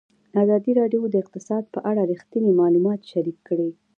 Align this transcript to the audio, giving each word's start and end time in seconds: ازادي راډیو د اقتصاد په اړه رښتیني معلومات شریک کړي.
ازادي 0.43 0.71
راډیو 0.79 1.01
د 1.09 1.15
اقتصاد 1.23 1.63
په 1.73 1.79
اړه 1.89 2.01
رښتیني 2.11 2.51
معلومات 2.61 2.99
شریک 3.11 3.37
کړي. 3.47 3.69